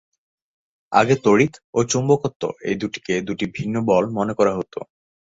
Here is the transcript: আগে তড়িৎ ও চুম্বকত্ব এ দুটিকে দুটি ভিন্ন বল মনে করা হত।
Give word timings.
আগে 0.91 1.15
তড়িৎ 1.23 1.53
ও 1.73 1.79
চুম্বকত্ব 1.91 2.41
এ 2.61 2.71
দুটিকে 2.81 3.13
দুটি 3.27 3.45
ভিন্ন 3.57 3.75
বল 3.87 4.03
মনে 4.17 4.33
করা 4.39 4.53
হত। 4.57 4.73